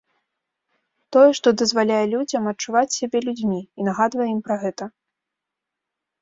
Тое, 1.15 1.27
што 1.39 1.47
дазваляе 1.61 1.99
людзям 2.13 2.43
адчуваць 2.53 2.95
сябе 2.97 3.19
людзьмі 3.27 3.59
і 3.61 3.81
нагадвае 3.89 4.27
ім 4.33 4.41
пра 4.49 4.55
гэта. 4.65 4.83